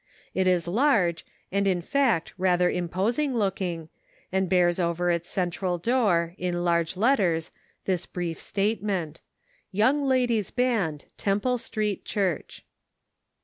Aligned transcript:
It 0.33 0.47
is 0.47 0.67
large, 0.67 1.23
and 1.51 1.67
in 1.67 1.79
fact 1.83 2.33
rather 2.35 2.71
imposing 2.71 3.35
looking, 3.35 3.89
and 4.31 4.49
bears 4.49 4.79
over 4.79 5.11
its 5.11 5.29
central 5.29 5.77
door 5.77 6.33
in 6.39 6.63
large 6.63 6.97
letters 6.97 7.51
this 7.85 8.07
brief 8.07 8.41
statement:" 8.41 9.21
YOUNG 9.71 10.03
LADIES' 10.07 10.49
BAND, 10.49 11.05
TEMPLE 11.17 11.59
STREET 11.59 12.03
CHUKCH." 12.03 12.65